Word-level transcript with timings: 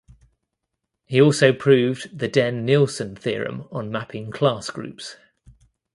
He 1.05 1.21
also 1.21 1.53
proved 1.53 2.17
the 2.17 2.27
Dehn-Nielsen 2.27 3.15
theorem 3.15 3.67
on 3.71 3.91
mapping 3.91 4.31
class 4.31 4.71
groups. 4.71 5.15